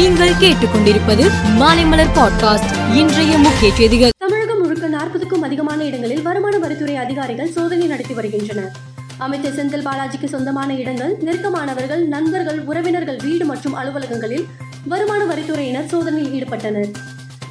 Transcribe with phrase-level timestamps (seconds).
[0.00, 4.10] நீங்கள் கேட்டுக்கொண்டிருப்பது மாலைமலர் பாட்காஸ்ட் இன்றைய முக்கிய செய்திகள்.
[4.18, 8.72] தமிழகம் முழுக்க நாற்பதுக்கும் அதிகமான இடங்களில் வருமான வரித்துறை அதிகாரிகள் சோதனை நடத்தி வருகின்றனர்.
[9.18, 14.46] அமைச்சர் செந்தில் பாலாஜிக்கு சொந்தமான இடங்கள் நெருக்கமானவர்கள் நண்பர்கள் உறவினர்கள் வீடு மற்றும் அலுவலகங்களில்
[14.84, 16.92] வருமான வரித்துறையினர் சோதனையில் ஈடுபட்டனர்.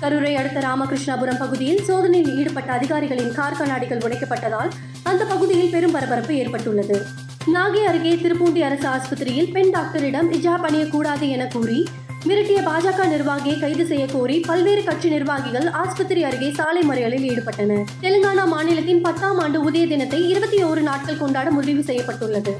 [0.01, 4.71] கரூரை அடுத்த ராமகிருஷ்ணாபுரம் பகுதியில் சோதனையில் ஈடுபட்ட அதிகாரிகளின் கார் கண்ணாடிகள் உடைக்கப்பட்டதால்
[5.03, 7.05] அந்த பகுதியில் பெரும் பரபரப்பு ஏற்பட்டுள்ளது.
[7.53, 11.87] நாகை அருகே திருப்பூண்டி அரசு ஆஸ்பத்திரியில் பெண் டாக்டரிடம் இஜாப் அணியக்கூடாது என கூறி
[12.29, 17.85] மிரட்டிய பாஜக நிர்வாகியை கைது செய்ய கோரி பல்வேறு கட்சி நிர்வாகிகள் ஆஸ்பத்திரி அருகே சாலை மறியலில் ஈடுபட்டனர்.
[18.03, 22.53] தெலுங்கானா மாநிலத்தின் பத்தாம் ஆண்டு உதய தினத்தை இருபத்தி ஓரு நாட்கள் கொண்டாட முடிவு செய்யப்பட்டுள்ளது.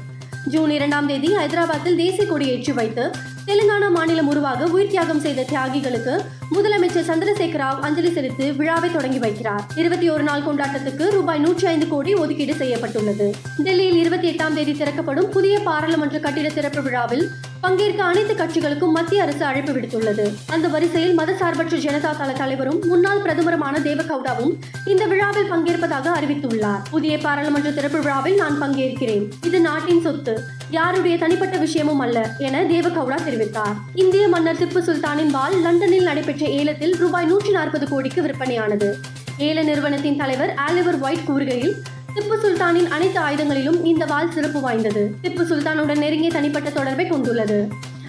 [0.52, 3.04] ஜூன் இரண்டாம் தேதி ஹைதராபாத்தில் தேசிய கொடி ஏற்றி வைத்து
[3.48, 6.14] தெலுங்கானா மாநிலம் உருவாக உயிர் தியாகம் செய்த தியாகிகளுக்கு
[6.56, 9.62] முதலமைச்சர் சந்திரசேகர ராவ் அஞ்சலி செலுத்தி விழாவை தொடங்கி வைக்கிறார்.
[9.82, 13.28] இருபத்தி ஒரு நாள் கொண்டாட்டத்துக்கு ரூபாய் நூற்றி ஐந்து கோடி ஒதுக்கீடு செய்யப்பட்டுள்ளது.
[13.68, 17.24] டெல்லியில் இருபத்தி எட்டாம் தேதி திறக்கப்படும் புதிய பாராளுமன்ற கட்டிட திறப்பு விழாவில்
[17.60, 20.24] பங்கேற்க அனைத்து கட்சிகளுக்கும் மத்திய அரசு அழைப்பு விடுத்துள்ளது.
[20.46, 24.52] அந்த வரிசையில் மதசார்பற்ற ஜனதா தள தலைவரும் முன்னாள் பிரதமருமான தேவகவுடாவும்
[24.84, 26.80] இந்த விழாவில் பங்கேற்பதாக அறிவித்துள்ளார்.
[26.90, 29.26] புதிய பாராளுமன்ற திறப்பு விழாவில் நான் பங்கேற்கிறேன்.
[29.46, 30.42] இது நாட்டின் சொத்து.
[30.70, 33.76] யாருடைய தனிப்பட்ட விஷயமும் அல்ல என தேவகவுடா தெரிவித்தார்.
[33.94, 38.96] இந்திய மன்னர் திப்பு சுல்தானின் பால் லண்டனில் நடைபெற்ற ஏலத்தில் ரூபாய் நூற்றி நாற்பது கோடிக்கு விற்பனையானது.
[39.38, 41.74] ஏல நிறுவனத்தின் தலைவர் ஆலிவர் ஒயிட் கூறுகையில்
[42.14, 45.14] திப்பு சுல்தானின் அனைத்து ஆயுதங்களிலும் இந்த வாள் சிறப்பு வாய்ந்தது.
[45.22, 47.68] திப்பு சுல்தானுடன் நெருங்கிய தனிப்பட்ட தொடர்பை கொண்டுள்ளது.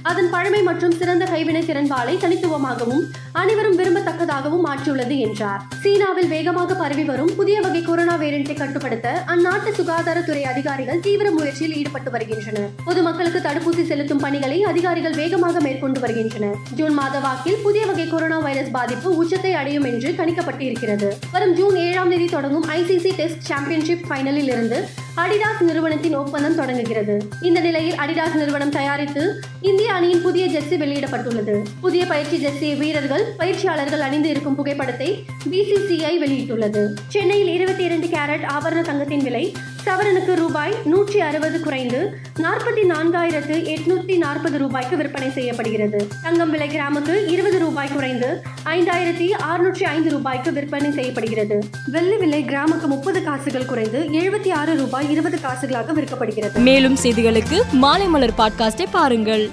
[0.09, 5.61] அதன் பழமை மற்றும் சிறந்த கைவினை திறன்பாலை தனித்துவமாகவும் அனைவரும் விரும்பத்தக்கதாகவும் மாற்றியுள்ளது என்றார்.
[5.83, 12.11] சீனாவில் வேகமாக பரவி வரும் புதிய வகை கொரோனா வேரியண்டை கட்டுப்படுத்த அந்நாட்டு சுகாதாரத்துறை அதிகாரிகள் தீவிர முயற்சியில் ஈடுபட்டு
[12.11, 12.69] வருகின்றனர்.
[12.85, 16.57] பொதுமக்களுக்கு தடுப்பூசி செலுத்தும் பணிகளை அதிகாரிகள் வேகமாக மேற்கொண்டு வருகின்றனர்.
[16.75, 21.75] ஜூன் மாத வாக்கில் புதிய வகை கொரோனா வைரஸ் பாதிப்பு உச்சத்தை அடையும் என்று கணிக்கப்பட்டு இருக்கிறது வரும் ஜூன்
[21.75, 24.79] ஏழாம் தேதி தொடங்கும் ஐசிசி டெஸ்ட் சாம்பியன்ஷிப் ஃபைனலில் இருந்து
[25.17, 27.21] அடிடாஸ் நிறுவனத்தின் ஒப்பந்தம் தொடங்குகிறது.
[27.41, 31.63] இந்த நிலையில் அடிடாஸ் நிறுவனம் தயாரித்து இந்திய அணியின் புதிய ஜெர்சி வெளியிடப்பட்டுள்ளது.
[31.81, 36.93] புதிய பயிற்சி ஜெர்சி வீரர்கள் பயிற்சியாளர்கள் அணிந்து இருக்கும் புகைப்படத்தை பிசிசிஐ வெளியிட்டுள்ளது.
[37.07, 39.53] சென்னையில் இருபத்தி இரண்டு கேரட் ஆபரண தங்கத்தின் விலை
[39.85, 46.07] சவரனுக்கு ரூபாய் நூற்றி அறுபது குறைந்து நாற்பத்தி நான்காயிரத்து எட்நூத்தி நாற்பது ரூபாய்க்கு விற்பனை செய்யப்படுகிறது.
[46.23, 51.59] தங்கம் விலை கிராமுக்கு இருபது ரூபாய் குறைந்து ஐந்தாயிரத்தி அறுநூற்றி ஐந்து ரூபாய்க்கு விற்பனை செய்யப்படுகிறது.
[51.87, 56.57] வெள்ளி விலை கிராமுக்கு முப்பது காசுகள் குறைந்து எழுபத்தி ஆறு ரூபாய் இருபது காசுகளாக விற்கப்படுகிறது.
[56.59, 59.49] மேலும் செய்திகளுக்கு மாலைமலர் பாட்காஸ்டை பாருங்கள்.